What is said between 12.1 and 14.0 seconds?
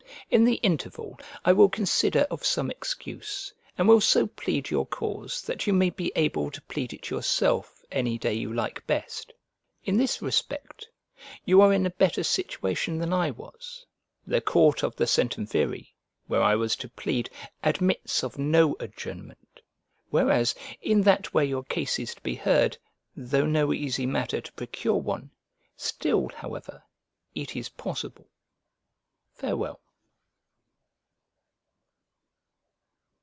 situation than I was: